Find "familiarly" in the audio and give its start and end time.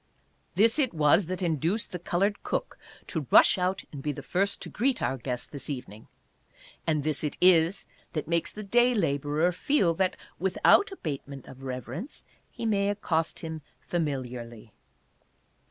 13.79-14.73